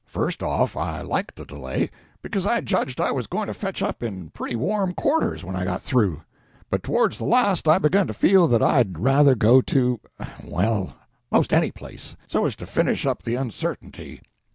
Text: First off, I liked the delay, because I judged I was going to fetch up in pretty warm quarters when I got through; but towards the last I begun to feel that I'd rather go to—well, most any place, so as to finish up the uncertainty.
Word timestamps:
First 0.07 0.41
off, 0.41 0.75
I 0.75 1.01
liked 1.01 1.35
the 1.35 1.45
delay, 1.45 1.91
because 2.23 2.47
I 2.47 2.61
judged 2.61 2.99
I 2.99 3.11
was 3.11 3.27
going 3.27 3.45
to 3.45 3.53
fetch 3.53 3.83
up 3.83 4.01
in 4.01 4.31
pretty 4.31 4.55
warm 4.55 4.95
quarters 4.95 5.45
when 5.45 5.55
I 5.55 5.63
got 5.63 5.79
through; 5.79 6.23
but 6.71 6.81
towards 6.81 7.19
the 7.19 7.23
last 7.25 7.67
I 7.67 7.77
begun 7.77 8.07
to 8.07 8.13
feel 8.15 8.47
that 8.47 8.63
I'd 8.63 8.97
rather 8.97 9.35
go 9.35 9.61
to—well, 9.61 10.95
most 11.29 11.53
any 11.53 11.69
place, 11.69 12.15
so 12.27 12.47
as 12.47 12.55
to 12.55 12.65
finish 12.65 13.05
up 13.05 13.21
the 13.21 13.35
uncertainty. 13.35 14.21